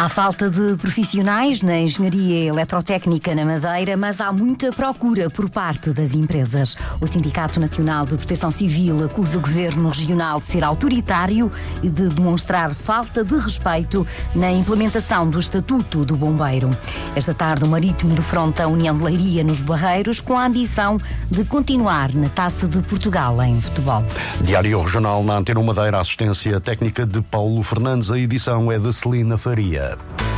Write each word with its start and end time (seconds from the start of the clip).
Há 0.00 0.08
falta 0.08 0.48
de 0.48 0.78
profissionais 0.78 1.60
na 1.60 1.78
engenharia 1.78 2.46
eletrotécnica 2.46 3.34
na 3.34 3.44
Madeira, 3.44 3.98
mas 3.98 4.18
há 4.18 4.32
muita 4.32 4.72
procura 4.72 5.28
por 5.28 5.50
parte 5.50 5.92
das 5.92 6.14
empresas. 6.14 6.74
O 7.02 7.06
Sindicato 7.06 7.60
Nacional 7.60 8.06
de 8.06 8.16
Proteção 8.16 8.50
Civil 8.50 9.04
acusa 9.04 9.36
o 9.36 9.42
governo 9.42 9.90
regional 9.90 10.40
de 10.40 10.46
ser 10.46 10.64
autoritário 10.64 11.52
e 11.82 11.90
de 11.90 12.08
demonstrar 12.08 12.74
falta 12.74 13.22
de 13.22 13.34
respeito 13.34 14.06
na 14.34 14.50
implementação 14.50 15.28
do 15.28 15.38
Estatuto 15.38 16.02
do 16.02 16.16
Bombeiro. 16.16 16.74
Esta 17.14 17.34
tarde, 17.34 17.64
o 17.64 17.68
Marítimo 17.68 18.14
defronta 18.14 18.64
a 18.64 18.68
União 18.68 18.96
de 18.96 19.04
Leiria 19.04 19.44
nos 19.44 19.60
Barreiros 19.60 20.18
com 20.18 20.38
a 20.38 20.46
ambição 20.46 20.96
de 21.30 21.44
continuar 21.44 22.14
na 22.14 22.30
Taça 22.30 22.66
de 22.66 22.80
Portugal 22.80 23.42
em 23.42 23.60
futebol. 23.60 24.02
Diário 24.40 24.80
Regional 24.80 25.22
na 25.22 25.36
Antena 25.36 25.60
1 25.60 25.62
Madeira, 25.62 26.00
assistência 26.00 26.58
técnica 26.58 27.04
de 27.04 27.20
Paulo 27.20 27.62
Fernandes, 27.62 28.10
a 28.10 28.18
edição 28.18 28.72
é 28.72 28.78
de 28.78 28.90
Celina 28.94 29.36
Faria. 29.36 29.89
Club. 29.90 30.29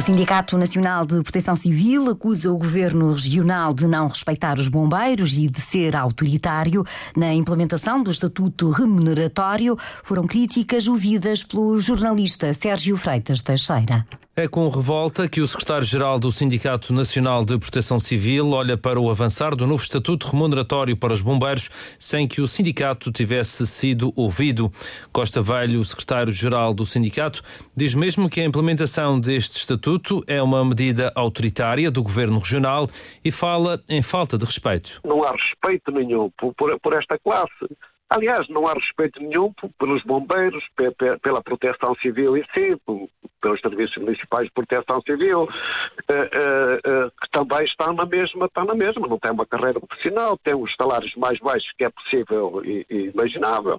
O 0.00 0.02
Sindicato 0.02 0.56
Nacional 0.56 1.04
de 1.04 1.22
Proteção 1.22 1.54
Civil 1.54 2.08
acusa 2.08 2.50
o 2.50 2.56
governo 2.56 3.12
regional 3.12 3.74
de 3.74 3.86
não 3.86 4.08
respeitar 4.08 4.58
os 4.58 4.66
bombeiros 4.66 5.36
e 5.36 5.44
de 5.44 5.60
ser 5.60 5.94
autoritário 5.94 6.86
na 7.14 7.34
implementação 7.34 8.02
do 8.02 8.10
estatuto 8.10 8.70
remuneratório. 8.70 9.76
Foram 10.02 10.26
críticas 10.26 10.88
ouvidas 10.88 11.42
pelo 11.42 11.78
jornalista 11.78 12.54
Sérgio 12.54 12.96
Freitas 12.96 13.42
Teixeira. 13.42 14.06
É 14.36 14.48
com 14.48 14.66
revolta 14.70 15.28
que 15.28 15.42
o 15.42 15.46
secretário-geral 15.46 16.18
do 16.18 16.32
Sindicato 16.32 16.94
Nacional 16.94 17.44
de 17.44 17.58
Proteção 17.58 18.00
Civil 18.00 18.48
olha 18.52 18.74
para 18.74 18.98
o 18.98 19.10
avançar 19.10 19.54
do 19.54 19.66
novo 19.66 19.82
estatuto 19.82 20.28
remuneratório 20.28 20.96
para 20.96 21.12
os 21.12 21.20
bombeiros 21.20 21.68
sem 21.98 22.26
que 22.26 22.40
o 22.40 22.48
sindicato 22.48 23.12
tivesse 23.12 23.66
sido 23.66 24.12
ouvido. 24.16 24.72
Costa 25.12 25.42
Velho, 25.42 25.84
secretário-geral 25.84 26.72
do 26.72 26.86
sindicato, 26.86 27.42
diz 27.76 27.94
mesmo 27.94 28.30
que 28.30 28.40
a 28.40 28.44
implementação 28.44 29.20
deste 29.20 29.58
estatuto 29.58 29.89
é 30.26 30.42
uma 30.42 30.64
medida 30.64 31.12
autoritária 31.14 31.90
do 31.90 32.02
governo 32.02 32.38
regional 32.38 32.88
e 33.24 33.32
fala 33.32 33.82
em 33.88 34.02
falta 34.02 34.36
de 34.36 34.44
respeito. 34.44 35.00
Não 35.04 35.22
há 35.22 35.32
respeito 35.32 35.90
nenhum 35.90 36.30
por, 36.38 36.54
por, 36.54 36.78
por 36.80 36.92
esta 36.92 37.18
classe. 37.18 37.66
Aliás, 38.10 38.48
não 38.48 38.66
há 38.66 38.72
respeito 38.72 39.22
nenhum 39.22 39.52
pelos 39.78 40.02
bombeiros, 40.02 40.64
pela 41.22 41.40
proteção 41.40 41.94
civil 42.02 42.36
em 42.36 42.44
si, 42.52 42.76
pelos 43.40 43.60
serviços 43.60 43.96
municipais 43.98 44.46
de 44.46 44.52
proteção 44.52 45.00
civil, 45.02 45.48
eh, 46.08 46.30
eh, 46.32 46.80
eh, 46.84 47.10
que 47.22 47.30
também 47.30 47.64
estão 47.64 47.92
na 47.92 48.04
mesma, 48.04 48.46
está 48.46 48.64
na 48.64 48.74
mesma, 48.74 49.06
não 49.06 49.16
tem 49.16 49.30
uma 49.30 49.46
carreira 49.46 49.78
profissional, 49.78 50.36
tem 50.38 50.54
os 50.54 50.74
salários 50.74 51.14
mais 51.14 51.38
baixos 51.38 51.70
que 51.78 51.84
é 51.84 51.90
possível 51.90 52.60
e 52.64 52.84
imaginável. 53.14 53.78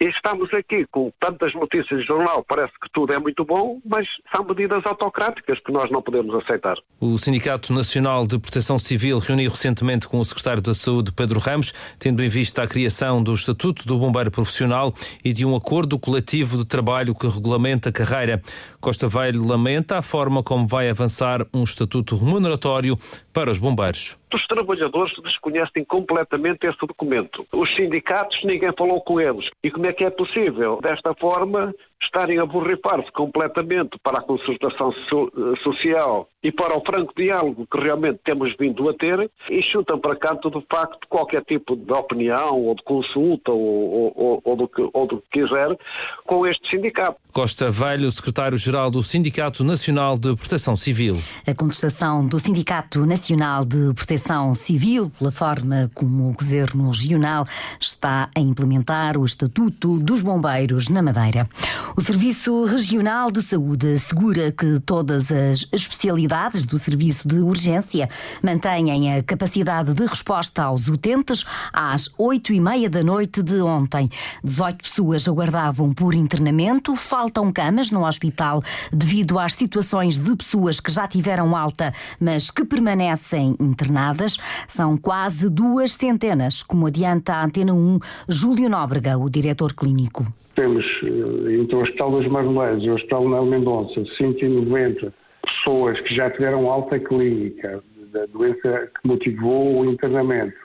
E 0.00 0.04
estamos 0.10 0.48
aqui 0.54 0.86
com 0.92 1.10
tantas 1.18 1.52
notícias 1.54 2.00
de 2.00 2.06
jornal, 2.06 2.44
parece 2.48 2.70
que 2.80 2.88
tudo 2.92 3.12
é 3.12 3.18
muito 3.18 3.44
bom, 3.44 3.80
mas 3.84 4.06
são 4.32 4.44
medidas 4.44 4.80
autocráticas 4.86 5.58
que 5.58 5.72
nós 5.72 5.90
não 5.90 6.00
podemos 6.00 6.32
aceitar. 6.36 6.76
O 7.00 7.18
Sindicato 7.18 7.72
Nacional 7.72 8.24
de 8.24 8.38
Proteção 8.38 8.78
Civil 8.78 9.18
reuniu 9.18 9.50
recentemente 9.50 10.06
com 10.06 10.20
o 10.20 10.24
Secretário 10.24 10.62
da 10.62 10.72
Saúde, 10.72 11.10
Pedro 11.10 11.40
Ramos, 11.40 11.72
tendo 11.98 12.22
em 12.22 12.28
vista 12.28 12.62
a 12.62 12.68
criação 12.68 13.20
do 13.20 13.34
Estatuto 13.34 13.88
do 13.88 13.98
Bombeiro 13.98 14.30
Profissional 14.30 14.94
e 15.24 15.32
de 15.32 15.44
um 15.44 15.56
acordo 15.56 15.98
coletivo 15.98 16.58
de 16.58 16.64
trabalho 16.64 17.12
que 17.12 17.26
regulamenta 17.26 17.88
a 17.88 17.92
carreira. 17.92 18.40
Costa 18.80 19.08
Velho 19.08 19.44
lamenta 19.44 19.98
a 19.98 20.02
forma 20.02 20.44
como 20.44 20.64
vai 20.64 20.88
avançar 20.88 21.44
um 21.52 21.64
estatuto 21.64 22.14
remuneratório 22.14 22.96
para 23.38 23.52
os 23.52 23.58
bombeiros. 23.58 24.18
Os 24.34 24.44
trabalhadores 24.48 25.14
desconhecem 25.22 25.84
completamente 25.84 26.66
esse 26.66 26.78
documento. 26.80 27.46
Os 27.52 27.72
sindicatos, 27.76 28.36
ninguém 28.42 28.72
falou 28.76 29.00
com 29.00 29.20
eles. 29.20 29.48
E 29.62 29.70
como 29.70 29.86
é 29.86 29.92
que 29.92 30.04
é 30.04 30.10
possível, 30.10 30.80
desta 30.82 31.14
forma, 31.14 31.72
estarem 32.02 32.38
a 32.38 32.46
borrifar-se 32.46 33.10
completamente 33.12 33.98
para 34.02 34.18
a 34.18 34.22
consultação 34.22 34.92
so 35.08 35.30
social 35.62 36.28
e 36.42 36.52
para 36.52 36.76
o 36.76 36.82
franco 36.84 37.12
diálogo 37.16 37.66
que 37.70 37.78
realmente 37.78 38.20
temos 38.24 38.54
vindo 38.56 38.88
a 38.88 38.94
ter 38.94 39.28
e 39.50 39.62
chutam 39.62 39.98
para 39.98 40.14
canto, 40.14 40.50
de 40.50 40.64
facto, 40.70 41.06
qualquer 41.08 41.42
tipo 41.44 41.74
de 41.74 41.92
opinião 41.92 42.62
ou 42.62 42.74
de 42.74 42.82
consulta 42.84 43.50
ou, 43.50 44.12
ou, 44.16 44.40
ou, 44.44 44.56
do, 44.56 44.68
que, 44.68 44.88
ou 44.92 45.06
do 45.06 45.20
que 45.20 45.40
quiser 45.40 45.76
com 46.24 46.46
este 46.46 46.70
sindicato. 46.70 47.16
Costa 47.32 47.70
Velho, 47.70 48.10
secretário-geral 48.10 48.90
do 48.90 49.02
Sindicato 49.02 49.64
Nacional 49.64 50.16
de 50.16 50.34
Proteção 50.36 50.76
Civil. 50.76 51.20
A 51.46 51.54
contestação 51.54 52.26
do 52.26 52.38
Sindicato 52.38 53.04
Nacional 53.04 53.64
de 53.64 53.92
Proteção 53.94 54.54
Civil 54.54 55.10
pela 55.18 55.32
forma 55.32 55.90
como 55.94 56.30
o 56.30 56.32
Governo 56.32 56.90
Regional 56.90 57.46
está 57.80 58.30
a 58.34 58.40
implementar 58.40 59.16
o 59.18 59.24
Estatuto 59.24 59.98
dos 59.98 60.22
Bombeiros 60.22 60.88
na 60.88 61.02
Madeira. 61.02 61.48
O 61.96 62.00
Serviço 62.00 62.64
Regional 62.64 63.30
de 63.30 63.42
Saúde 63.42 63.94
assegura 63.94 64.52
que 64.52 64.78
todas 64.80 65.32
as 65.32 65.66
especialidades 65.72 66.64
do 66.64 66.78
serviço 66.78 67.26
de 67.26 67.36
urgência 67.36 68.08
mantêm 68.42 69.16
a 69.16 69.22
capacidade 69.22 69.94
de 69.94 70.06
resposta 70.06 70.64
aos 70.64 70.88
utentes 70.88 71.44
às 71.72 72.10
oito 72.16 72.52
e 72.52 72.60
meia 72.60 72.88
da 72.88 73.02
noite 73.02 73.42
de 73.42 73.60
ontem. 73.60 74.08
18 74.44 74.82
pessoas 74.82 75.26
aguardavam 75.26 75.92
por 75.92 76.14
internamento, 76.14 76.94
faltam 76.94 77.50
camas 77.50 77.90
no 77.90 78.06
hospital 78.06 78.62
devido 78.92 79.38
às 79.38 79.54
situações 79.54 80.18
de 80.18 80.36
pessoas 80.36 80.78
que 80.78 80.92
já 80.92 81.08
tiveram 81.08 81.56
alta, 81.56 81.92
mas 82.20 82.50
que 82.50 82.64
permanecem 82.64 83.56
internadas. 83.58 84.36
São 84.68 84.96
quase 84.96 85.48
duas 85.48 85.94
centenas, 85.94 86.62
como 86.62 86.86
adianta 86.86 87.34
a 87.34 87.44
Antena 87.44 87.72
1, 87.72 87.98
Júlio 88.28 88.68
Nóbrega, 88.68 89.18
o 89.18 89.28
diretor 89.28 89.72
clínico. 89.72 90.24
Temos 90.58 90.84
entre 91.04 91.76
o 91.76 91.82
Hospital 91.82 92.18
das 92.18 92.26
Marmelhas 92.26 92.82
e 92.82 92.90
o 92.90 92.94
Hospital 92.94 93.28
Nel 93.28 93.46
Mendonça 93.46 94.04
190 94.16 95.14
pessoas 95.46 96.00
que 96.00 96.12
já 96.12 96.28
tiveram 96.32 96.68
alta 96.68 96.98
clínica 96.98 97.80
da 98.12 98.26
doença 98.26 98.90
que 99.00 99.06
motivou 99.06 99.78
o 99.78 99.84
internamento 99.84 100.56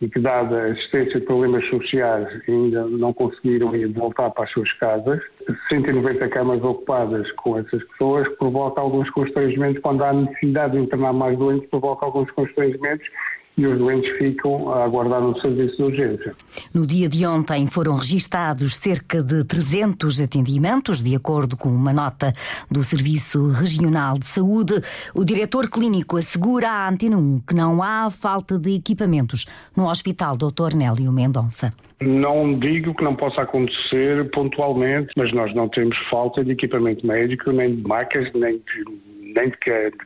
e 0.00 0.08
que, 0.08 0.20
dada 0.20 0.62
a 0.62 0.68
existência 0.68 1.18
de 1.18 1.26
problemas 1.26 1.68
sociais, 1.68 2.28
ainda 2.46 2.86
não 2.86 3.12
conseguiram 3.12 3.74
ir 3.74 3.88
voltar 3.88 4.30
para 4.30 4.44
as 4.44 4.52
suas 4.52 4.72
casas. 4.74 5.20
190 5.68 6.28
camas 6.28 6.62
ocupadas 6.62 7.28
com 7.32 7.58
essas 7.58 7.82
pessoas 7.88 8.28
provoca 8.36 8.80
alguns 8.80 9.10
constrangimentos. 9.10 9.82
Quando 9.82 10.04
há 10.04 10.12
necessidade 10.12 10.74
de 10.74 10.84
internar 10.84 11.12
mais 11.12 11.36
doentes, 11.36 11.68
provoca 11.70 12.06
alguns 12.06 12.30
constrangimentos 12.30 13.08
e 13.56 13.66
os 13.66 13.78
doentes 13.78 14.10
ficam 14.18 14.72
a 14.72 14.84
aguardar 14.84 15.20
no 15.20 15.38
serviço 15.40 15.76
de 15.76 15.82
urgência. 15.82 16.34
No 16.74 16.86
dia 16.86 17.08
de 17.08 17.24
ontem 17.26 17.66
foram 17.66 17.94
registados 17.94 18.76
cerca 18.76 19.22
de 19.22 19.44
300 19.44 20.20
atendimentos, 20.20 21.02
de 21.02 21.14
acordo 21.14 21.56
com 21.56 21.68
uma 21.68 21.92
nota 21.92 22.32
do 22.70 22.82
Serviço 22.82 23.50
Regional 23.50 24.14
de 24.14 24.26
Saúde. 24.26 24.74
O 25.14 25.24
diretor 25.24 25.70
clínico 25.70 26.16
assegura 26.16 26.68
à 26.68 26.88
Antena 26.88 27.16
1 27.16 27.40
que 27.46 27.54
não 27.54 27.82
há 27.82 28.10
falta 28.10 28.58
de 28.58 28.74
equipamentos 28.74 29.46
no 29.76 29.88
Hospital 29.88 30.36
Dr. 30.36 30.74
Nélio 30.74 31.12
Mendonça. 31.12 31.72
Não 32.00 32.58
digo 32.58 32.94
que 32.94 33.04
não 33.04 33.14
possa 33.14 33.42
acontecer 33.42 34.28
pontualmente, 34.30 35.12
mas 35.16 35.32
nós 35.32 35.54
não 35.54 35.68
temos 35.68 35.96
falta 36.10 36.44
de 36.44 36.52
equipamento 36.52 37.06
médico, 37.06 37.52
nem 37.52 37.76
de 37.76 37.82
macas, 37.82 38.30
nem 38.34 38.56
de 38.56 39.14
nem 39.34 39.48
de 39.48 39.56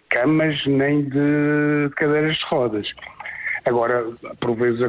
camas, 0.09 0.67
nem 0.67 1.03
de 1.03 1.91
cadeiras 1.97 2.37
de 2.37 2.45
rodas. 2.47 2.89
Agora, 3.69 4.03
por 4.41 4.57
vezes 4.57 4.81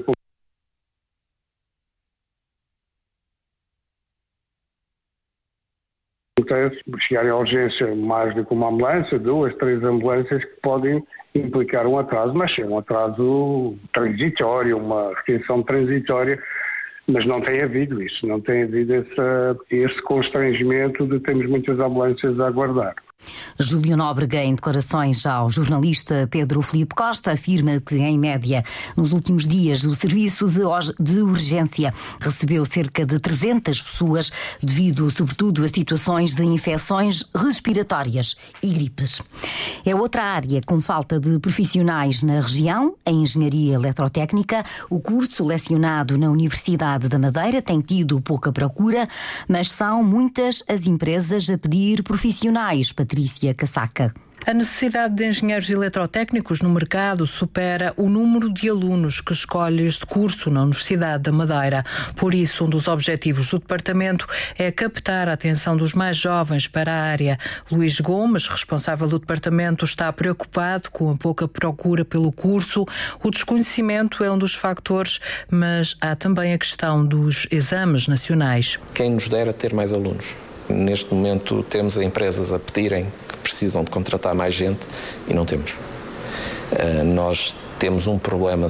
acontece 6.40 6.82
chegarem 7.00 7.30
à 7.30 7.36
urgência 7.36 7.94
mais 7.94 8.34
do 8.34 8.46
que 8.46 8.54
uma 8.54 8.70
ambulância, 8.70 9.20
duas, 9.20 9.54
três 9.58 9.84
ambulâncias 9.84 10.44
que 10.44 10.62
podem 10.62 11.04
implicar 11.36 11.86
um 11.86 12.00
atraso, 12.00 12.34
mas 12.34 12.58
é 12.58 12.66
um 12.66 12.78
atraso 12.78 13.78
transitório, 13.94 14.78
uma 14.78 15.14
retenção 15.16 15.62
transitória, 15.62 16.42
mas 17.06 17.26
não 17.26 17.42
tem 17.42 17.62
havido 17.62 18.02
isso, 18.02 18.26
não 18.26 18.40
tem 18.40 18.64
havido 18.64 18.96
esse, 18.96 19.12
esse 19.70 20.02
constrangimento 20.04 21.06
de 21.06 21.20
termos 21.20 21.48
muitas 21.48 21.78
ambulâncias 21.80 22.40
a 22.40 22.48
aguardar. 22.48 22.96
Júlio 23.62 23.98
Nóbrega, 23.98 24.42
em 24.42 24.56
declarações 24.56 25.26
ao 25.26 25.50
jornalista 25.50 26.28
Pedro 26.32 26.62
Filipe 26.62 26.96
Costa, 26.96 27.34
afirma 27.34 27.80
que, 27.82 27.96
em 27.98 28.18
média, 28.18 28.64
nos 28.96 29.12
últimos 29.12 29.46
dias, 29.46 29.84
o 29.84 29.94
serviço 29.94 30.50
de 30.98 31.20
urgência 31.20 31.94
recebeu 32.22 32.64
cerca 32.64 33.06
de 33.06 33.20
300 33.20 33.82
pessoas, 33.82 34.32
devido, 34.64 35.12
sobretudo, 35.12 35.64
a 35.66 35.68
situações 35.68 36.34
de 36.34 36.44
infecções 36.46 37.26
respiratórias 37.36 38.38
e 38.64 38.70
gripes. 38.70 39.22
É 39.86 39.94
outra 39.94 40.24
área 40.24 40.62
com 40.66 40.80
falta 40.80 41.20
de 41.20 41.38
profissionais 41.40 42.24
na 42.24 42.40
região, 42.40 42.96
a 43.06 43.12
Engenharia 43.12 43.76
Eletrotécnica. 43.76 44.64
O 44.90 45.02
curso 45.02 45.44
lecionado 45.44 46.18
na 46.18 46.30
Universidade 46.30 47.10
da 47.10 47.20
Madeira 47.20 47.62
tem 47.62 47.82
tido 47.82 48.22
pouca 48.22 48.54
procura, 48.54 49.08
mas 49.50 49.72
são 49.72 50.02
muitas 50.02 50.64
as 50.68 50.88
empresas 50.88 51.50
a 51.50 51.58
pedir 51.58 52.04
profissionais. 52.04 52.94
Patrícia 52.94 53.09
Patrícia 53.10 53.56
Casaca. 53.56 54.14
A 54.46 54.54
necessidade 54.54 55.16
de 55.16 55.26
engenheiros 55.26 55.68
eletrotécnicos 55.68 56.62
no 56.62 56.70
mercado 56.70 57.26
supera 57.26 57.92
o 57.98 58.08
número 58.08 58.54
de 58.54 58.70
alunos 58.70 59.20
que 59.20 59.34
escolhe 59.34 59.88
este 59.88 60.06
curso 60.06 60.52
na 60.52 60.62
Universidade 60.62 61.24
da 61.24 61.32
Madeira. 61.32 61.84
Por 62.16 62.36
isso, 62.36 62.66
um 62.66 62.70
dos 62.70 62.88
objetivos 62.88 63.50
do 63.50 63.58
departamento 63.58 64.28
é 64.58 64.72
captar 64.72 65.28
a 65.28 65.34
atenção 65.34 65.76
dos 65.76 65.94
mais 65.94 66.18
jovens 66.18 66.68
para 66.68 66.94
a 66.94 67.02
área. 67.02 67.38
Luís 67.72 68.00
Gomes, 68.00 68.48
responsável 68.48 69.08
do 69.08 69.18
departamento, 69.18 69.84
está 69.84 70.14
preocupado 70.14 70.92
com 70.92 71.10
a 71.10 71.18
pouca 71.18 71.48
procura 71.48 72.06
pelo 72.06 72.32
curso. 72.32 72.86
O 73.24 73.32
desconhecimento 73.32 74.24
é 74.24 74.32
um 74.32 74.38
dos 74.38 74.54
fatores, 74.54 75.20
mas 75.50 75.98
há 76.00 76.16
também 76.16 76.54
a 76.54 76.60
questão 76.60 77.04
dos 77.04 77.48
exames 77.50 78.08
nacionais. 78.08 78.80
Quem 78.94 79.10
nos 79.10 79.28
dera 79.28 79.52
ter 79.52 79.74
mais 79.74 79.94
alunos? 79.94 80.36
Neste 80.70 81.14
momento 81.14 81.64
temos 81.64 81.98
empresas 81.98 82.54
a 82.54 82.60
pedirem 82.60 83.08
que 83.28 83.38
precisam 83.38 83.84
de 83.84 83.90
contratar 83.90 84.36
mais 84.36 84.54
gente 84.54 84.88
e 85.28 85.34
não 85.34 85.46
temos. 85.46 85.74
Uh, 86.72 87.04
nós 87.04 87.56
temos 87.80 88.06
um 88.06 88.20
problema 88.20 88.68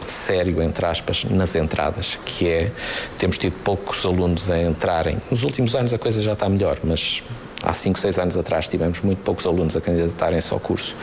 sério, 0.00 0.62
entre 0.62 0.84
aspas, 0.86 1.24
nas 1.24 1.54
entradas, 1.54 2.18
que 2.24 2.48
é, 2.48 2.72
temos 3.16 3.38
tido 3.38 3.52
poucos 3.62 4.04
alunos 4.04 4.50
a 4.50 4.58
entrarem. 4.58 5.18
Nos 5.30 5.42
últimos 5.42 5.74
anos 5.74 5.94
a 5.94 5.98
coisa 5.98 6.20
já 6.20 6.32
está 6.32 6.48
melhor, 6.48 6.78
mas 6.82 7.22
há 7.62 7.72
5, 7.72 7.98
6 7.98 8.18
anos 8.18 8.36
atrás 8.36 8.68
tivemos 8.68 9.00
muito 9.00 9.20
poucos 9.22 9.46
alunos 9.46 9.76
a 9.76 9.80
candidatarem-se 9.80 10.52
ao 10.52 10.60
curso, 10.60 10.96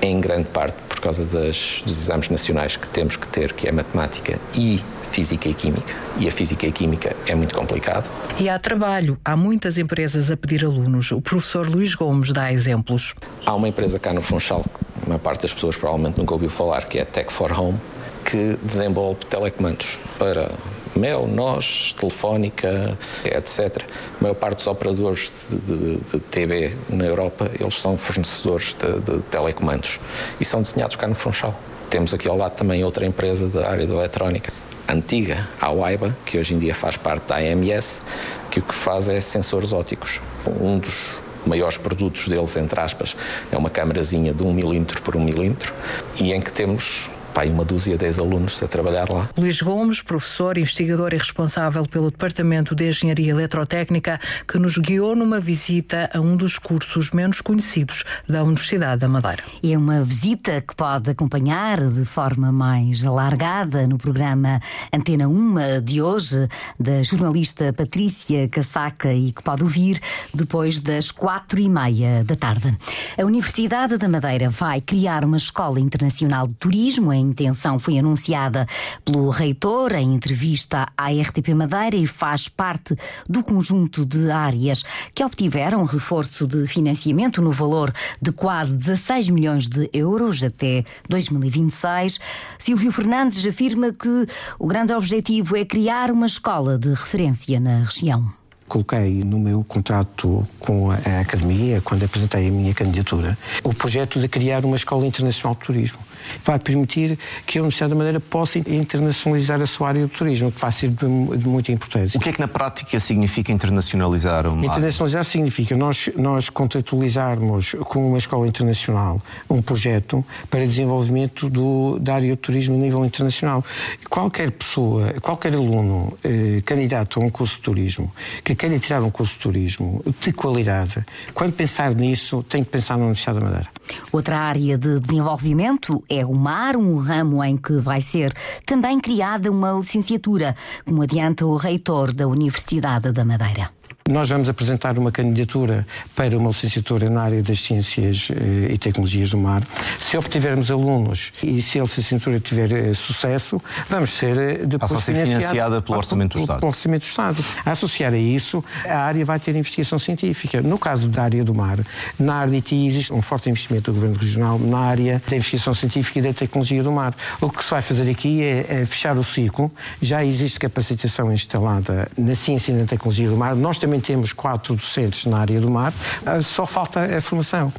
em 0.00 0.20
grande 0.20 0.48
parte 0.48 0.76
por 0.98 1.04
causa 1.04 1.24
das, 1.24 1.80
dos 1.86 2.02
exames 2.02 2.28
nacionais 2.28 2.76
que 2.76 2.88
temos 2.88 3.16
que 3.16 3.26
ter, 3.28 3.52
que 3.52 3.68
é 3.68 3.72
matemática 3.72 4.38
e 4.52 4.82
Física 5.10 5.48
e 5.48 5.54
Química. 5.54 5.94
E 6.18 6.26
a 6.26 6.32
Física 6.32 6.66
e 6.66 6.72
Química 6.72 7.14
é 7.26 7.34
muito 7.34 7.54
complicado. 7.54 8.10
E 8.38 8.48
há 8.48 8.58
trabalho. 8.58 9.16
Há 9.24 9.36
muitas 9.36 9.78
empresas 9.78 10.30
a 10.30 10.36
pedir 10.36 10.64
alunos. 10.64 11.12
O 11.12 11.20
professor 11.20 11.68
Luís 11.68 11.94
Gomes 11.94 12.32
dá 12.32 12.52
exemplos. 12.52 13.14
Há 13.46 13.54
uma 13.54 13.68
empresa 13.68 13.98
cá 13.98 14.12
no 14.12 14.20
Funchal, 14.20 14.64
que 14.64 15.04
a 15.04 15.08
maior 15.08 15.20
parte 15.20 15.42
das 15.42 15.54
pessoas 15.54 15.76
provavelmente 15.76 16.18
nunca 16.18 16.34
ouviu 16.34 16.50
falar, 16.50 16.84
que 16.84 16.98
é 16.98 17.02
a 17.02 17.06
Tech 17.06 17.32
for 17.32 17.52
Home, 17.52 17.78
que 18.24 18.58
desenvolve 18.62 19.24
telecomandos 19.26 20.00
para 20.18 20.50
Mel, 20.98 21.26
nós, 21.26 21.94
Telefónica, 21.98 22.98
etc. 23.24 23.82
A 24.20 24.22
maior 24.22 24.34
parte 24.34 24.58
dos 24.58 24.66
operadores 24.66 25.32
de, 25.48 25.76
de, 25.76 25.96
de 25.96 26.20
TV 26.20 26.76
na 26.88 27.04
Europa, 27.04 27.50
eles 27.58 27.80
são 27.80 27.96
fornecedores 27.96 28.76
de, 28.78 29.00
de 29.00 29.22
telecomandos 29.22 30.00
e 30.40 30.44
são 30.44 30.60
desenhados 30.60 30.96
cá 30.96 31.06
no 31.06 31.14
Funchal. 31.14 31.58
Temos 31.88 32.12
aqui 32.12 32.28
ao 32.28 32.36
lado 32.36 32.54
também 32.54 32.84
outra 32.84 33.06
empresa 33.06 33.48
da 33.48 33.70
área 33.70 33.86
da 33.86 33.94
eletrónica 33.94 34.52
antiga, 34.88 35.46
a 35.60 35.70
UAIBA, 35.70 36.16
que 36.24 36.38
hoje 36.38 36.54
em 36.54 36.58
dia 36.58 36.74
faz 36.74 36.96
parte 36.96 37.28
da 37.28 37.36
AMS, 37.36 38.02
que 38.50 38.58
o 38.58 38.62
que 38.62 38.74
faz 38.74 39.08
é 39.08 39.20
sensores 39.20 39.72
ópticos. 39.72 40.20
Um 40.60 40.78
dos 40.78 41.10
maiores 41.46 41.76
produtos 41.76 42.26
deles, 42.26 42.56
entre 42.56 42.80
aspas, 42.80 43.16
é 43.52 43.56
uma 43.56 43.70
câmarazinha 43.70 44.32
de 44.32 44.42
1 44.42 44.52
milímetro 44.52 45.02
por 45.02 45.14
1 45.14 45.20
milímetro 45.20 45.74
e 46.18 46.32
em 46.32 46.40
que 46.40 46.52
temos 46.52 47.10
pai, 47.38 47.50
uma 47.50 47.64
dúzia, 47.64 47.96
dez 47.96 48.18
alunos 48.18 48.60
a 48.64 48.66
trabalhar 48.66 49.08
lá. 49.08 49.28
Luís 49.36 49.62
Gomes, 49.62 50.02
professor, 50.02 50.58
investigador 50.58 51.14
e 51.14 51.18
responsável 51.18 51.86
pelo 51.86 52.10
Departamento 52.10 52.74
de 52.74 52.88
Engenharia 52.88 53.30
Eletrotécnica, 53.30 54.20
que 54.44 54.58
nos 54.58 54.76
guiou 54.76 55.14
numa 55.14 55.38
visita 55.38 56.10
a 56.12 56.18
um 56.18 56.36
dos 56.36 56.58
cursos 56.58 57.12
menos 57.12 57.40
conhecidos 57.40 58.02
da 58.28 58.42
Universidade 58.42 59.02
da 59.02 59.08
Madeira. 59.08 59.44
É 59.62 59.78
uma 59.78 60.02
visita 60.02 60.60
que 60.60 60.74
pode 60.74 61.10
acompanhar 61.10 61.80
de 61.80 62.04
forma 62.04 62.50
mais 62.50 63.06
alargada 63.06 63.86
no 63.86 63.98
programa 63.98 64.60
Antena 64.92 65.28
1 65.28 65.80
de 65.80 66.02
hoje, 66.02 66.48
da 66.76 67.04
jornalista 67.04 67.72
Patrícia 67.72 68.48
Casaca 68.48 69.14
e 69.14 69.30
que 69.30 69.44
pode 69.44 69.62
ouvir 69.62 70.00
depois 70.34 70.80
das 70.80 71.12
quatro 71.12 71.60
e 71.60 71.68
meia 71.68 72.24
da 72.24 72.34
tarde. 72.34 72.76
A 73.16 73.24
Universidade 73.24 73.96
da 73.96 74.08
Madeira 74.08 74.50
vai 74.50 74.80
criar 74.80 75.24
uma 75.24 75.36
escola 75.36 75.78
internacional 75.78 76.48
de 76.48 76.54
turismo 76.54 77.12
em 77.12 77.27
intenção 77.28 77.78
foi 77.78 77.98
anunciada 77.98 78.66
pelo 79.04 79.28
reitor 79.30 79.92
em 79.92 80.14
entrevista 80.14 80.88
à 80.96 81.10
RTP 81.10 81.50
Madeira 81.54 81.96
e 81.96 82.06
faz 82.06 82.48
parte 82.48 82.96
do 83.28 83.42
conjunto 83.42 84.04
de 84.04 84.30
áreas 84.30 84.82
que 85.14 85.24
obtiveram 85.24 85.84
reforço 85.84 86.46
de 86.46 86.66
financiamento 86.66 87.40
no 87.40 87.52
valor 87.52 87.92
de 88.20 88.32
quase 88.32 88.74
16 88.74 89.30
milhões 89.30 89.68
de 89.68 89.88
euros 89.92 90.42
até 90.42 90.84
2026. 91.08 92.18
Silvio 92.58 92.92
Fernandes 92.92 93.46
afirma 93.46 93.92
que 93.92 94.26
o 94.58 94.66
grande 94.66 94.92
objetivo 94.92 95.56
é 95.56 95.64
criar 95.64 96.10
uma 96.10 96.26
escola 96.26 96.78
de 96.78 96.88
referência 96.88 97.60
na 97.60 97.84
região 97.84 98.38
coloquei 98.68 99.24
no 99.24 99.38
meu 99.40 99.64
contrato 99.64 100.46
com 100.60 100.90
a, 100.90 101.20
Academia, 101.20 101.80
quando 101.80 102.04
apresentei 102.04 102.48
a 102.48 102.50
minha 102.50 102.74
candidatura, 102.74 103.36
o 103.64 103.72
projeto 103.72 104.20
de 104.20 104.28
criar 104.28 104.64
uma 104.64 104.76
escola 104.76 105.06
internacional 105.06 105.54
de 105.54 105.64
turismo 105.64 105.98
vai 106.44 106.58
permitir 106.58 107.18
que 107.46 107.58
a 107.58 107.62
Universidade 107.62 107.90
da 107.90 107.96
Madeira 107.96 108.20
possa 108.20 108.58
internacionalizar 108.58 109.60
a 109.60 109.66
sua 109.66 109.88
área 109.88 110.06
de 110.06 110.12
turismo, 110.12 110.50
que 110.50 110.60
vai 110.60 110.72
ser 110.72 110.88
de, 110.88 111.06
de 111.36 111.48
muita 111.48 111.72
importância. 111.72 112.18
O 112.18 112.20
que 112.20 112.28
é 112.28 112.32
que 112.32 112.40
na 112.40 112.48
prática 112.48 112.98
significa 113.00 113.52
internacionalizar 113.52 114.46
uma 114.46 114.64
Internacionalizar 114.64 115.20
área? 115.20 115.30
significa 115.30 115.76
nós, 115.76 116.10
nós 116.16 116.48
contratualizarmos 116.48 117.74
com 117.84 118.08
uma 118.08 118.18
escola 118.18 118.46
internacional 118.46 119.20
um 119.48 119.62
projeto 119.62 120.24
para 120.50 120.66
desenvolvimento 120.66 121.48
do, 121.48 121.98
da 121.98 122.14
área 122.14 122.30
de 122.30 122.36
turismo 122.36 122.74
a 122.74 122.78
nível 122.78 123.04
internacional. 123.04 123.64
Qualquer 124.08 124.50
pessoa, 124.50 125.14
qualquer 125.20 125.54
aluno 125.54 126.16
eh, 126.24 126.62
candidato 126.64 127.20
a 127.20 127.24
um 127.24 127.30
curso 127.30 127.56
de 127.56 127.62
turismo 127.62 128.12
que 128.44 128.54
queira 128.54 128.78
tirar 128.78 129.02
um 129.02 129.10
curso 129.10 129.34
de 129.34 129.40
turismo 129.40 130.02
de 130.20 130.32
qualidade, 130.32 131.04
quando 131.34 131.52
pensar 131.52 131.94
nisso, 131.94 132.42
tem 132.48 132.64
que 132.64 132.70
pensar 132.70 132.96
na 132.96 133.04
Universidade 133.04 133.38
da 133.38 133.44
Madeira. 133.44 133.77
Outra 134.12 134.38
área 134.38 134.76
de 134.76 135.00
desenvolvimento 135.00 136.02
é 136.08 136.24
o 136.24 136.34
mar, 136.34 136.76
um 136.76 136.98
ramo 136.98 137.42
em 137.42 137.56
que 137.56 137.74
vai 137.74 138.00
ser 138.00 138.32
também 138.64 139.00
criada 139.00 139.50
uma 139.50 139.72
licenciatura, 139.72 140.54
como 140.84 141.02
adianta 141.02 141.46
o 141.46 141.56
reitor 141.56 142.12
da 142.12 142.26
Universidade 142.26 143.12
da 143.12 143.24
Madeira. 143.24 143.77
Nós 144.08 144.30
vamos 144.30 144.48
apresentar 144.48 144.96
uma 144.96 145.12
candidatura 145.12 145.86
para 146.16 146.34
uma 146.38 146.48
licenciatura 146.48 147.10
na 147.10 147.20
área 147.20 147.42
das 147.42 147.60
Ciências 147.60 148.30
eh, 148.30 148.72
e 148.72 148.78
Tecnologias 148.78 149.32
do 149.32 149.36
Mar. 149.36 149.62
Se 150.00 150.16
obtivermos 150.16 150.70
alunos 150.70 151.30
e 151.42 151.60
se 151.60 151.78
a 151.78 151.82
licenciatura 151.82 152.40
tiver 152.40 152.72
eh, 152.72 152.94
sucesso, 152.94 153.60
vamos 153.86 154.08
ser 154.08 154.38
eh, 154.38 154.54
depois 154.64 154.92
Passa 154.92 154.94
a 154.94 155.14
ser 155.14 155.26
financiada 155.26 155.82
pelo 155.82 155.98
Orçamento 155.98 156.38
do 156.38 156.40
Estado. 156.40 156.60
Pelo 156.60 156.72
Orçamento 156.72 157.02
do 157.02 157.06
Estado. 157.06 157.44
A 157.66 157.70
associar 157.72 158.14
a 158.14 158.16
isso, 158.16 158.64
a 158.86 158.96
área 158.96 159.22
vai 159.26 159.38
ter 159.38 159.54
investigação 159.54 159.98
científica. 159.98 160.62
No 160.62 160.78
caso 160.78 161.06
da 161.08 161.24
área 161.24 161.44
do 161.44 161.54
mar, 161.54 161.78
na 162.18 162.36
área 162.36 162.50
de 162.50 162.56
IT 162.56 162.86
existe 162.86 163.12
um 163.12 163.20
forte 163.20 163.50
investimento 163.50 163.92
do 163.92 163.94
Governo 163.96 164.16
Regional 164.16 164.58
na 164.58 164.78
área 164.78 165.22
da 165.28 165.36
investigação 165.36 165.74
científica 165.74 166.18
e 166.20 166.22
da 166.22 166.32
tecnologia 166.32 166.82
do 166.82 166.90
mar. 166.90 167.14
O 167.42 167.50
que 167.50 167.62
se 167.62 167.70
vai 167.70 167.82
fazer 167.82 168.10
aqui 168.10 168.42
é, 168.42 168.66
é 168.70 168.86
fechar 168.86 169.18
o 169.18 169.22
ciclo. 169.22 169.70
Já 170.00 170.24
existe 170.24 170.58
capacitação 170.58 171.30
instalada 171.30 172.10
na 172.16 172.34
ciência 172.34 172.72
e 172.72 172.74
na 172.74 172.86
tecnologia 172.86 173.28
do 173.28 173.36
mar. 173.36 173.54
Nós 173.54 173.78
também 173.78 173.97
também 173.98 174.00
temos 174.00 174.32
quatro 174.32 174.74
docentes 174.74 175.26
na 175.26 175.38
área 175.38 175.60
do 175.60 175.70
mar, 175.70 175.92
ah, 176.24 176.40
só 176.40 176.64
falta 176.64 177.04
a 177.04 177.20
formação. 177.20 177.72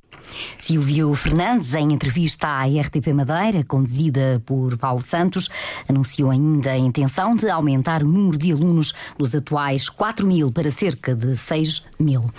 Silvio 0.57 1.13
Fernandes, 1.13 1.73
em 1.73 1.93
entrevista 1.93 2.47
à 2.47 2.65
RTP 2.65 3.07
Madeira, 3.13 3.63
conduzida 3.63 4.41
por 4.45 4.77
Paulo 4.77 5.01
Santos, 5.01 5.49
anunciou 5.87 6.31
ainda 6.31 6.71
a 6.71 6.77
intenção 6.77 7.35
de 7.35 7.49
aumentar 7.49 8.03
o 8.03 8.07
número 8.07 8.37
de 8.37 8.51
alunos 8.51 8.93
dos 9.17 9.33
atuais 9.33 9.89
4 9.89 10.25
mil 10.25 10.51
para 10.51 10.69
cerca 10.71 11.15
de 11.15 11.35
6 11.35 11.83
mil. 11.99 12.29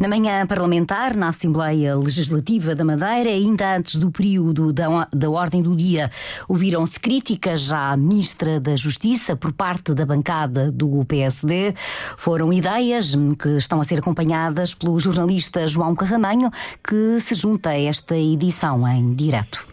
Na 0.00 0.08
manhã 0.08 0.46
parlamentar, 0.46 1.16
na 1.16 1.28
Assembleia 1.28 1.96
Legislativa 1.96 2.74
da 2.74 2.84
Madeira, 2.84 3.30
ainda 3.30 3.76
antes 3.76 3.96
do 3.96 4.10
período 4.10 4.72
da, 4.72 5.08
da 5.12 5.30
Ordem 5.30 5.62
do 5.62 5.74
Dia, 5.74 6.10
ouviram-se 6.48 6.98
críticas 7.00 7.72
à 7.72 7.96
Ministra 7.96 8.60
da 8.60 8.76
Justiça 8.76 9.34
por 9.34 9.52
parte 9.52 9.94
da 9.94 10.06
bancada 10.06 10.70
do 10.70 11.04
PSD. 11.04 11.74
Foram 12.16 12.52
ideias 12.52 13.14
que 13.38 13.48
estão 13.56 13.80
a 13.80 13.84
ser 13.84 13.98
acompanhadas 13.98 14.74
pelo 14.74 14.98
jornalista 14.98 15.66
João 15.66 15.94
Carramanho, 15.94 16.50
que 16.86 17.20
se 17.20 17.34
junta 17.38 17.70
a 17.70 17.80
esta 17.80 18.16
edição 18.16 18.86
em 18.88 19.14
direto. 19.14 19.64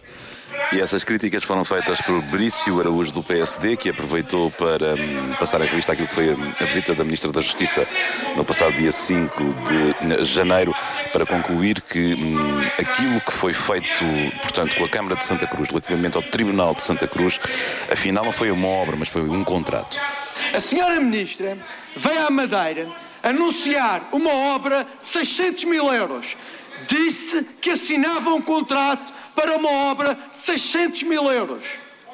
E 0.71 0.79
essas 0.79 1.03
críticas 1.03 1.43
foram 1.43 1.65
feitas 1.65 1.99
por 2.01 2.21
Berício 2.23 2.79
Araújo 2.79 3.11
do 3.11 3.23
PSD, 3.23 3.75
que 3.75 3.89
aproveitou 3.89 4.51
para 4.51 4.93
um, 4.95 5.33
passar 5.39 5.61
em 5.61 5.65
revista 5.65 5.93
aquilo 5.93 6.07
que 6.07 6.13
foi 6.13 6.31
a 6.31 6.65
visita 6.65 6.93
da 6.93 7.03
Ministra 7.03 7.31
da 7.31 7.41
Justiça 7.41 7.87
no 8.35 8.45
passado 8.45 8.73
dia 8.73 8.91
5 8.91 9.43
de 10.01 10.25
janeiro, 10.25 10.73
para 11.11 11.25
concluir 11.25 11.81
que 11.81 12.13
hum, 12.13 12.61
aquilo 12.79 13.19
que 13.21 13.31
foi 13.31 13.53
feito, 13.53 14.05
portanto, 14.41 14.75
com 14.75 14.85
a 14.85 14.89
Câmara 14.89 15.15
de 15.15 15.23
Santa 15.23 15.47
Cruz, 15.47 15.69
relativamente 15.69 16.17
ao 16.17 16.23
Tribunal 16.23 16.73
de 16.75 16.81
Santa 16.81 17.07
Cruz, 17.07 17.39
afinal 17.91 18.25
não 18.25 18.31
foi 18.31 18.51
uma 18.51 18.67
obra, 18.67 18.95
mas 18.95 19.09
foi 19.09 19.21
um 19.23 19.43
contrato. 19.43 19.99
A 20.53 20.59
senhora 20.59 20.99
Ministra 20.99 21.57
veio 21.95 22.27
à 22.27 22.29
Madeira 22.29 22.87
anunciar 23.25 24.07
uma 24.11 24.29
obra 24.29 24.87
de 25.03 25.09
600 25.09 25.63
mil 25.65 25.91
euros. 25.91 26.37
Disse 26.87 27.43
que 27.59 27.71
assinava 27.71 28.31
um 28.31 28.41
contrato 28.41 29.11
para 29.33 29.57
uma 29.57 29.69
obra 29.69 30.15
de 30.35 30.41
600 30.41 31.03
mil 31.03 31.31
euros. 31.31 31.65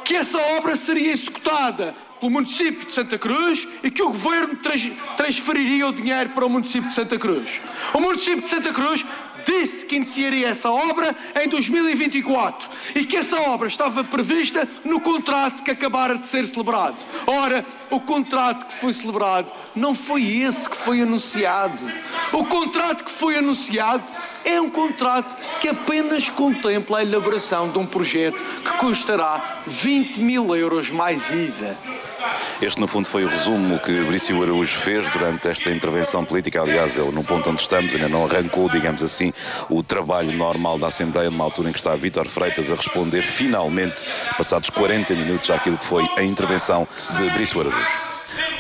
Que 0.05 0.15
essa 0.15 0.39
obra 0.57 0.75
seria 0.75 1.11
executada 1.11 1.93
pelo 2.19 2.31
município 2.31 2.87
de 2.87 2.93
Santa 2.93 3.17
Cruz 3.17 3.67
e 3.83 3.91
que 3.91 4.01
o 4.01 4.07
governo 4.07 4.57
transferiria 5.17 5.87
o 5.87 5.93
dinheiro 5.93 6.29
para 6.29 6.45
o 6.45 6.49
município 6.49 6.87
de 6.87 6.95
Santa 6.95 7.19
Cruz. 7.19 7.59
O 7.93 7.99
município 7.99 8.41
de 8.41 8.49
Santa 8.49 8.71
Cruz 8.71 9.05
disse 9.45 9.85
que 9.85 9.95
iniciaria 9.95 10.49
essa 10.49 10.69
obra 10.69 11.15
em 11.41 11.47
2024 11.47 12.69
e 12.95 13.05
que 13.05 13.17
essa 13.17 13.39
obra 13.41 13.67
estava 13.67 14.03
prevista 14.03 14.67
no 14.83 14.99
contrato 14.99 15.63
que 15.63 15.71
acabara 15.71 16.17
de 16.17 16.27
ser 16.27 16.45
celebrado. 16.45 16.97
Ora, 17.27 17.65
o 17.89 17.99
contrato 17.99 18.67
que 18.67 18.73
foi 18.73 18.93
celebrado 18.93 19.53
não 19.75 19.93
foi 19.93 20.23
esse 20.23 20.69
que 20.69 20.77
foi 20.77 21.01
anunciado. 21.01 21.83
O 22.31 22.45
contrato 22.45 23.03
que 23.03 23.11
foi 23.11 23.37
anunciado 23.37 24.03
é 24.43 24.59
um 24.59 24.69
contrato 24.69 25.35
que 25.59 25.69
apenas 25.69 26.29
contempla 26.29 26.99
a 26.99 27.03
elaboração 27.03 27.69
de 27.69 27.77
um 27.77 27.85
projeto 27.85 28.41
que 28.63 28.77
custará 28.77 29.61
20 29.67 30.21
mil 30.21 30.55
euros 30.55 30.89
mais 30.89 31.29
IVA. 31.29 31.77
Este, 32.61 32.79
no 32.79 32.87
fundo, 32.87 33.07
foi 33.07 33.25
o 33.25 33.27
resumo 33.27 33.79
que 33.79 33.91
Brício 34.03 34.39
Araújo 34.43 34.71
fez 34.71 35.09
durante 35.13 35.47
esta 35.47 35.71
intervenção 35.71 36.23
política. 36.23 36.61
Aliás, 36.61 36.95
ele, 36.95 37.09
no 37.09 37.23
ponto 37.23 37.49
onde 37.49 37.59
estamos, 37.59 37.91
ainda 37.95 38.07
não 38.07 38.23
arrancou, 38.25 38.69
digamos 38.69 39.01
assim, 39.01 39.33
o 39.67 39.81
trabalho 39.81 40.31
normal 40.31 40.77
da 40.77 40.87
Assembleia, 40.87 41.31
numa 41.31 41.43
altura 41.43 41.69
em 41.69 41.71
que 41.71 41.79
está 41.79 41.95
Vítor 41.95 42.27
Freitas 42.27 42.71
a 42.71 42.75
responder, 42.75 43.23
finalmente, 43.23 44.05
passados 44.37 44.69
40 44.69 45.11
minutos, 45.15 45.49
àquilo 45.49 45.75
que 45.75 45.85
foi 45.85 46.07
a 46.15 46.23
intervenção 46.23 46.87
de 47.17 47.29
Brício 47.31 47.59
Araújo. 47.61 48.10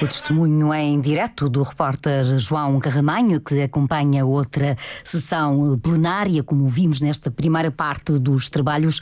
O 0.01 0.07
testemunho 0.07 0.73
é 0.73 0.83
em 0.83 0.99
direto 0.99 1.47
do 1.47 1.61
repórter 1.61 2.39
João 2.39 2.79
Carramanho, 2.79 3.39
que 3.39 3.61
acompanha 3.61 4.25
outra 4.25 4.75
sessão 5.03 5.79
plenária. 5.79 6.43
Como 6.43 6.67
vimos 6.67 7.01
nesta 7.01 7.29
primeira 7.29 7.69
parte 7.69 8.17
dos 8.17 8.49
trabalhos, 8.49 8.99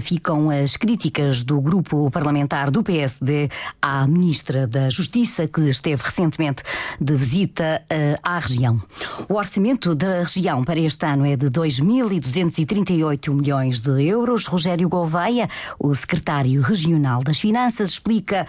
ficam 0.00 0.50
as 0.50 0.76
críticas 0.76 1.42
do 1.42 1.60
grupo 1.60 2.10
parlamentar 2.10 2.70
do 2.70 2.82
PSD 2.82 3.48
à 3.80 4.06
Ministra 4.06 4.66
da 4.66 4.90
Justiça, 4.90 5.48
que 5.48 5.62
esteve 5.70 6.02
recentemente 6.02 6.62
de 7.00 7.14
visita 7.16 7.82
eh, 7.88 8.18
à 8.22 8.38
região. 8.38 8.80
O 9.28 9.34
orçamento 9.34 9.94
da 9.94 10.20
região 10.20 10.62
para 10.62 10.78
este 10.78 11.06
ano 11.06 11.24
é 11.24 11.36
de 11.36 11.46
2.238 11.46 13.32
milhões 13.32 13.80
de 13.80 14.04
euros. 14.04 14.46
Rogério 14.46 14.88
Gouveia, 14.88 15.48
o 15.78 15.94
secretário 15.94 16.60
regional 16.60 17.22
das 17.22 17.40
Finanças, 17.40 17.90
explica 17.90 18.46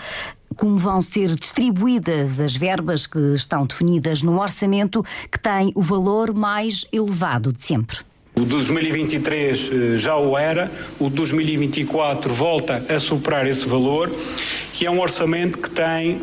como 0.55 0.77
vão 0.77 1.01
ser 1.01 1.35
distribuídas 1.35 2.39
as 2.39 2.55
verbas 2.55 3.05
que 3.05 3.19
estão 3.33 3.63
definidas 3.63 4.21
no 4.21 4.39
orçamento 4.39 5.03
que 5.31 5.39
tem 5.39 5.71
o 5.75 5.81
valor 5.81 6.33
mais 6.33 6.85
elevado 6.91 7.51
de 7.51 7.61
sempre. 7.61 7.97
O 8.35 8.41
de 8.41 8.47
2023 8.47 9.71
eh, 9.71 9.97
já 9.97 10.17
o 10.17 10.35
era, 10.35 10.71
o 10.99 11.07
de 11.07 11.15
2024 11.17 12.33
volta 12.33 12.83
a 12.89 12.99
superar 12.99 13.45
esse 13.45 13.67
valor, 13.67 14.11
e 14.81 14.85
é 14.85 14.89
um 14.89 14.99
orçamento 14.99 15.59
que 15.59 15.69
tem 15.69 16.19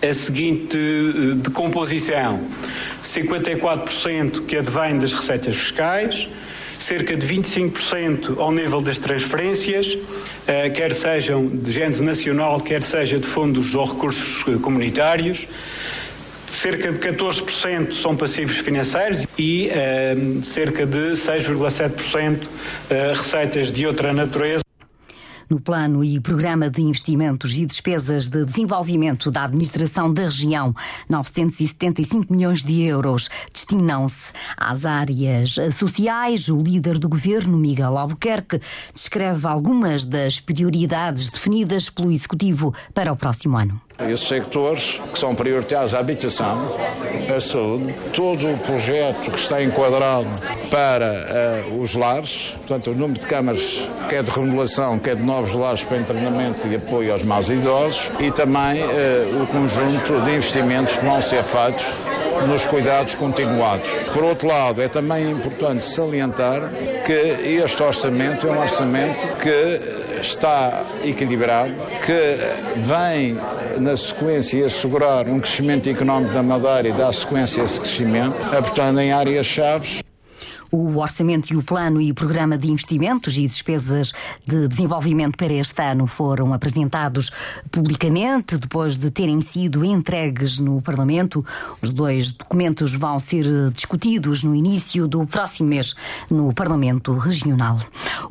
a 0.00 0.14
seguinte 0.14 0.76
eh, 0.76 1.34
decomposição: 1.34 2.40
54% 3.02 4.46
que 4.46 4.56
advém 4.56 4.96
das 4.98 5.12
receitas 5.12 5.56
fiscais, 5.56 6.28
cerca 6.84 7.16
de 7.16 7.26
25% 7.26 8.38
ao 8.38 8.52
nível 8.52 8.82
das 8.82 8.98
transferências, 8.98 9.96
eh, 10.46 10.68
quer 10.68 10.92
sejam 10.92 11.46
de 11.46 11.72
género 11.72 12.04
nacional, 12.04 12.60
quer 12.60 12.82
seja 12.82 13.18
de 13.18 13.26
fundos 13.26 13.74
ou 13.74 13.86
recursos 13.86 14.46
eh, 14.46 14.58
comunitários. 14.60 15.48
Cerca 16.50 16.92
de 16.92 16.98
14% 16.98 17.94
são 17.94 18.14
passivos 18.14 18.58
financeiros 18.58 19.26
e 19.38 19.70
eh, 19.70 20.14
cerca 20.42 20.84
de 20.84 21.12
6,7% 21.12 22.40
receitas 23.14 23.72
de 23.72 23.86
outra 23.86 24.12
natureza 24.12 24.63
no 25.48 25.60
Plano 25.60 26.02
e 26.02 26.20
Programa 26.20 26.70
de 26.70 26.82
Investimentos 26.82 27.56
e 27.58 27.66
Despesas 27.66 28.28
de 28.28 28.44
Desenvolvimento 28.44 29.30
da 29.30 29.44
Administração 29.44 30.12
da 30.12 30.22
Região, 30.22 30.74
975 31.08 32.32
milhões 32.32 32.64
de 32.64 32.82
euros 32.82 33.28
destinam-se 33.52 34.32
às 34.56 34.84
áreas 34.84 35.56
sociais. 35.74 36.48
O 36.48 36.60
líder 36.60 36.98
do 36.98 37.08
governo, 37.08 37.56
Miguel 37.56 37.96
Albuquerque, 37.96 38.60
descreve 38.92 39.46
algumas 39.46 40.04
das 40.04 40.40
prioridades 40.40 41.28
definidas 41.28 41.88
pelo 41.88 42.10
Executivo 42.10 42.74
para 42.92 43.12
o 43.12 43.16
próximo 43.16 43.56
ano. 43.56 43.80
Esses 44.00 44.26
sectores 44.26 45.00
que 45.12 45.18
são 45.18 45.36
prioritários, 45.36 45.94
a 45.94 46.00
habitação, 46.00 46.68
a 47.34 47.40
saúde, 47.40 47.94
todo 48.12 48.50
o 48.50 48.58
projeto 48.58 49.30
que 49.30 49.38
está 49.38 49.62
enquadrado 49.62 50.28
para 50.68 51.62
uh, 51.70 51.80
os 51.80 51.94
lares, 51.94 52.54
portanto, 52.58 52.90
o 52.90 52.94
número 52.94 53.20
de 53.20 53.26
câmaras, 53.26 53.88
quer 54.08 54.24
de 54.24 54.32
remodelação, 54.32 54.98
quer 54.98 55.14
de 55.14 55.22
novos 55.22 55.52
lares 55.52 55.84
para 55.84 56.02
treinamento 56.02 56.66
e 56.66 56.74
apoio 56.74 57.12
aos 57.12 57.22
mais 57.22 57.48
idosos, 57.48 58.10
e 58.18 58.32
também 58.32 58.82
uh, 58.82 59.42
o 59.42 59.46
conjunto 59.46 60.20
de 60.22 60.34
investimentos 60.34 60.96
que 60.96 61.04
vão 61.04 61.22
ser 61.22 61.44
feitos 61.44 61.86
nos 62.48 62.66
cuidados 62.66 63.14
continuados. 63.14 63.88
Por 64.12 64.24
outro 64.24 64.48
lado, 64.48 64.82
é 64.82 64.88
também 64.88 65.30
importante 65.30 65.84
salientar 65.84 66.68
que 67.06 67.12
este 67.12 67.80
orçamento 67.80 68.48
é 68.48 68.50
um 68.50 68.60
orçamento 68.60 69.36
que 69.36 70.04
está 70.20 70.82
equilibrado, 71.04 71.72
que 72.04 72.80
vem 72.80 73.38
na 73.80 73.96
sequência 73.96 74.66
assegurar 74.66 75.28
um 75.28 75.40
crescimento 75.40 75.88
económico 75.88 76.32
da 76.32 76.42
Madeira 76.42 76.88
e 76.88 76.92
dá 76.92 77.12
sequência 77.12 77.62
a 77.62 77.64
esse 77.64 77.80
crescimento, 77.80 78.36
apostando 78.56 79.00
em 79.00 79.12
áreas-chave 79.12 80.04
o 80.74 80.98
orçamento 80.98 81.52
e 81.52 81.56
o 81.56 81.62
plano 81.62 82.00
e 82.00 82.10
o 82.10 82.14
programa 82.14 82.58
de 82.58 82.68
investimentos 82.68 83.38
e 83.38 83.46
despesas 83.46 84.12
de 84.44 84.66
desenvolvimento 84.66 85.36
para 85.36 85.52
este 85.52 85.80
ano 85.80 86.08
foram 86.08 86.52
apresentados 86.52 87.30
publicamente 87.70 88.58
depois 88.58 88.96
de 88.96 89.08
terem 89.08 89.40
sido 89.40 89.84
entregues 89.84 90.58
no 90.58 90.82
Parlamento. 90.82 91.46
Os 91.80 91.92
dois 91.92 92.32
documentos 92.32 92.92
vão 92.94 93.20
ser 93.20 93.44
discutidos 93.70 94.42
no 94.42 94.52
início 94.52 95.06
do 95.06 95.24
próximo 95.24 95.68
mês 95.68 95.94
no 96.28 96.52
Parlamento 96.52 97.16
Regional. 97.16 97.78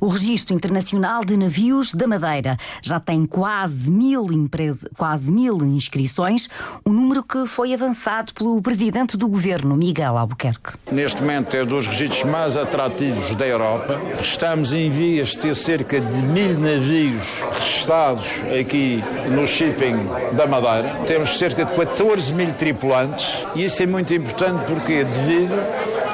O 0.02 0.08
Registro 0.10 0.54
Internacional 0.54 1.24
de 1.24 1.38
Navios 1.38 1.94
da 1.94 2.08
Madeira 2.08 2.58
já 2.82 3.00
tem 3.00 3.26
quase 3.26 3.90
mil, 3.90 4.34
empresa, 4.34 4.90
quase 4.98 5.32
mil 5.32 5.64
inscrições, 5.64 6.50
um 6.86 6.92
número 6.92 7.24
que 7.24 7.46
foi 7.46 7.74
avançado 7.74 8.34
pelo 8.34 8.62
Presidente 8.62 9.16
do 9.16 9.30
Governo, 9.30 9.78
Miguel 9.78 10.18
Albuquerque. 10.18 10.74
Neste 10.92 11.22
momento 11.22 11.56
é 11.56 11.64
dos 11.64 11.88
registros 11.88 12.33
mais 12.34 12.58
atrativos 12.58 13.36
da 13.36 13.46
Europa. 13.46 13.96
Estamos 14.20 14.74
em 14.74 14.90
vias 14.90 15.30
de 15.30 15.38
ter 15.38 15.56
cerca 15.56 16.02
de 16.02 16.18
mil 16.24 16.58
navios 16.58 17.24
registados 17.60 18.26
aqui 18.60 19.04
no 19.30 19.46
shipping 19.46 20.10
da 20.32 20.48
Madeira. 20.48 20.96
Temos 21.06 21.38
cerca 21.38 21.64
de 21.64 21.72
14 21.72 22.34
mil 22.34 22.52
tripulantes 22.54 23.46
e 23.54 23.66
isso 23.66 23.84
é 23.84 23.86
muito 23.86 24.12
importante 24.16 24.66
porque 24.66 25.04
devido 25.04 25.54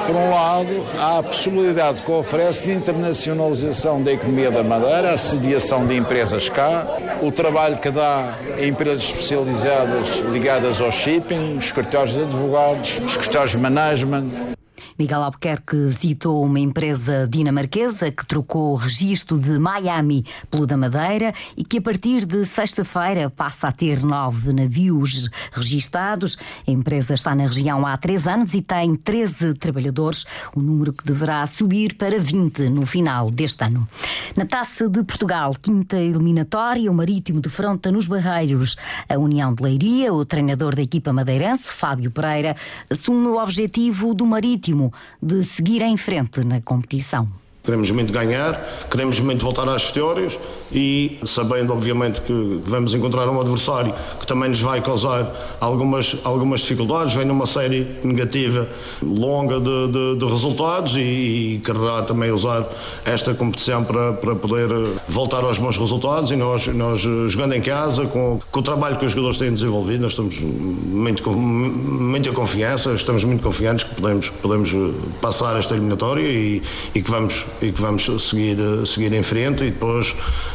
por 0.06 0.14
um 0.14 0.30
lado, 0.30 0.84
há 0.98 1.20
a 1.20 1.22
possibilidade 1.22 2.02
que 2.02 2.10
oferece 2.10 2.64
de 2.64 2.72
internacionalização 2.72 4.02
da 4.02 4.12
economia 4.12 4.50
da 4.50 4.62
Madeira, 4.62 5.14
a 5.14 5.16
sediação 5.16 5.86
de 5.86 5.96
empresas 5.96 6.50
cá, 6.50 6.86
o 7.22 7.32
trabalho 7.32 7.78
que 7.78 7.90
dá 7.90 8.34
a 8.58 8.66
empresas 8.66 9.04
especializadas 9.04 10.18
ligadas 10.30 10.82
ao 10.82 10.92
shipping, 10.92 11.56
escritórios 11.56 12.14
de 12.14 12.22
advogados, 12.24 12.98
escritórios 13.06 13.52
de 13.52 13.58
management. 13.58 14.59
Miguel 15.00 15.22
Albuquerque 15.22 15.76
visitou 15.86 16.44
uma 16.44 16.60
empresa 16.60 17.26
dinamarquesa 17.26 18.10
que 18.10 18.26
trocou 18.26 18.72
o 18.72 18.76
registro 18.76 19.38
de 19.38 19.58
Miami 19.58 20.26
pelo 20.50 20.66
da 20.66 20.76
Madeira 20.76 21.32
e 21.56 21.64
que 21.64 21.78
a 21.78 21.80
partir 21.80 22.26
de 22.26 22.44
sexta-feira 22.44 23.30
passa 23.30 23.68
a 23.68 23.72
ter 23.72 24.04
nove 24.04 24.52
navios 24.52 25.30
registados. 25.52 26.36
A 26.68 26.70
empresa 26.70 27.14
está 27.14 27.34
na 27.34 27.44
região 27.44 27.86
há 27.86 27.96
três 27.96 28.28
anos 28.28 28.52
e 28.52 28.60
tem 28.60 28.94
13 28.94 29.54
trabalhadores, 29.54 30.26
um 30.54 30.60
número 30.60 30.92
que 30.92 31.02
deverá 31.02 31.46
subir 31.46 31.94
para 31.94 32.18
20 32.18 32.68
no 32.68 32.84
final 32.84 33.30
deste 33.30 33.64
ano. 33.64 33.88
Na 34.36 34.44
Taça 34.44 34.86
de 34.86 35.02
Portugal, 35.02 35.56
quinta 35.62 35.96
eliminatória, 35.96 36.90
o 36.90 36.94
Marítimo 36.94 37.40
defronta 37.40 37.90
nos 37.90 38.06
Barreiros 38.06 38.76
a 39.08 39.16
União 39.16 39.54
de 39.54 39.62
Leiria. 39.62 40.12
O 40.12 40.26
treinador 40.26 40.76
da 40.76 40.82
equipa 40.82 41.10
madeirense, 41.10 41.72
Fábio 41.72 42.10
Pereira, 42.10 42.54
assume 42.90 43.28
o 43.28 43.42
objetivo 43.42 44.12
do 44.12 44.26
Marítimo 44.26 44.89
de 45.22 45.42
seguir 45.44 45.82
em 45.82 45.96
frente 45.96 46.44
na 46.44 46.60
competição. 46.60 47.28
Queremos 47.70 47.90
muito 47.92 48.12
ganhar, 48.12 48.86
queremos 48.90 49.20
muito 49.20 49.44
voltar 49.44 49.68
às 49.68 49.84
vitórias 49.84 50.36
e 50.72 51.18
sabendo 51.24 51.72
obviamente 51.72 52.20
que 52.20 52.60
vamos 52.62 52.94
encontrar 52.94 53.28
um 53.28 53.40
adversário 53.40 53.92
que 54.18 54.26
também 54.26 54.50
nos 54.50 54.60
vai 54.60 54.80
causar 54.80 55.56
algumas, 55.60 56.16
algumas 56.24 56.60
dificuldades, 56.60 57.14
vem 57.14 57.24
numa 57.24 57.46
série 57.46 57.86
negativa 58.02 58.68
longa 59.02 59.58
de, 59.60 59.88
de, 59.88 60.16
de 60.16 60.24
resultados 60.24 60.94
e, 60.94 61.00
e, 61.00 61.62
quererá 61.64 62.02
também 62.02 62.30
usar 62.30 62.66
esta 63.04 63.34
competição 63.34 63.84
para, 63.84 64.12
para 64.12 64.34
poder 64.34 64.68
voltar 65.08 65.44
aos 65.44 65.58
bons 65.58 65.76
resultados 65.76 66.30
e 66.30 66.36
nós, 66.36 66.66
nós 66.68 67.00
jogando 67.00 67.54
em 67.54 67.60
casa 67.60 68.06
com, 68.06 68.40
com 68.50 68.60
o 68.60 68.62
trabalho 68.62 68.96
que 68.96 69.04
os 69.04 69.12
jogadores 69.12 69.38
têm 69.38 69.52
desenvolvido, 69.52 70.02
nós 70.02 70.12
estamos 70.12 70.38
muito 70.40 71.22
com 71.22 71.32
muita 71.32 72.32
confiança, 72.32 72.92
estamos 72.92 73.24
muito 73.24 73.42
confiantes 73.42 73.84
que 73.84 73.94
podemos, 73.94 74.28
podemos 74.28 74.70
passar 75.20 75.58
esta 75.58 75.74
eliminatória 75.74 76.22
e, 76.22 76.62
e 76.94 77.02
que 77.02 77.10
vamos, 77.10 77.44
e 77.62 77.72
que 77.72 77.80
vamos 77.80 78.04
seguir, 78.28 78.56
seguir 78.86 79.12
em 79.12 79.22
frente 79.22 79.64
e 79.64 79.70
depois 79.70 80.14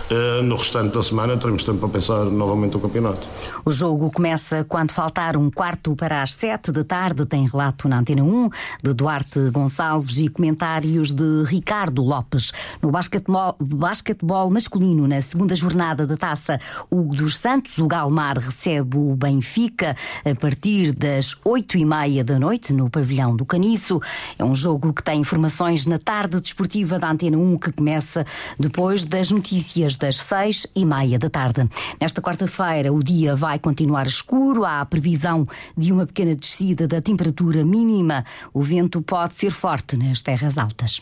eh, 0.09 0.41
no 0.43 0.55
restante 0.55 0.93
da 0.93 1.01
semana 1.01 1.35
teremos 1.38 1.63
tempo 1.63 1.79
para 1.79 1.89
pensar 1.89 2.25
novamente 2.25 2.77
o 2.77 2.79
campeonato. 2.79 3.27
O 3.63 3.71
jogo 3.71 4.12
começa 4.12 4.63
quando 4.63 4.91
faltar 4.91 5.35
um 5.35 5.50
quarto 5.50 5.95
para 5.95 6.21
as 6.21 6.33
sete 6.33 6.71
da 6.71 6.83
tarde. 6.83 7.25
Tem 7.25 7.47
relato 7.47 7.88
na 7.88 8.00
Antena 8.00 8.24
1 8.24 8.50
de 8.83 8.93
Duarte 8.93 9.50
Gonçalves 9.50 10.19
e 10.19 10.27
comentários 10.27 11.12
de 11.12 11.43
Ricardo 11.45 12.03
Lopes. 12.03 12.51
No 12.81 12.91
basquetebol, 12.91 13.55
basquetebol 13.59 14.51
masculino, 14.51 15.07
na 15.07 15.19
segunda 15.21 15.55
jornada 15.55 16.05
da 16.05 16.15
taça 16.15 16.59
Hugo 16.91 17.15
dos 17.15 17.38
Santos, 17.38 17.79
o 17.79 17.88
Galmar 17.88 18.38
recebe 18.38 18.97
o 18.97 19.15
Benfica 19.15 19.95
a 20.24 20.35
partir 20.39 20.91
das 20.91 21.35
oito 21.43 21.77
e 21.77 21.85
meia 21.85 22.24
da 22.24 22.38
noite 22.38 22.74
no 22.74 22.89
pavilhão 22.89 23.35
do 23.35 23.45
Caniço. 23.45 24.00
É 24.38 24.43
um 24.43 24.53
jogo 24.53 24.93
que 24.93 25.03
tem 25.03 25.21
informações 25.21 25.88
na 25.88 25.97
tarde 25.97 26.39
desportiva 26.39 26.95
da 27.00 27.10
Antena 27.10 27.38
1 27.38 27.58
que 27.58 27.72
começa 27.72 28.25
depois 28.60 29.04
das 29.04 29.32
notícias 29.32 29.96
das 29.96 30.18
seis 30.18 30.66
e 30.75 30.86
meia 30.86 31.20
da 31.20 31.30
tarde. 31.30 31.68
Nesta 32.00 32.22
quarta-feira, 32.22 32.92
o 32.92 33.04
dia 33.04 33.36
vai 33.36 33.60
continuar 33.60 34.08
escuro. 34.08 34.66
Há 34.66 34.82
a 34.82 34.86
previsão 34.86 35.48
de 35.78 35.92
uma 35.92 36.06
pequena 36.06 36.36
descida 36.36 36.88
da 36.88 37.02
temperatura 37.02 37.64
mínima. 37.64 38.25
O 38.54 38.62
vento 38.62 39.02
pode 39.02 39.36
ser 39.36 39.52
forte 39.52 39.98
nas 39.98 40.22
terras 40.22 40.58
altas. 40.58 41.02